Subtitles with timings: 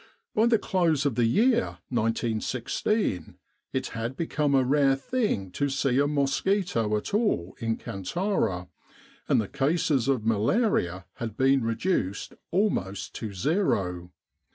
[0.33, 3.37] By the close of the year 1916
[3.71, 8.67] it had become a rare thing to see a mosquito at all in Kantara,
[9.29, 14.09] and the cases of malaria had been reduced almost to zero.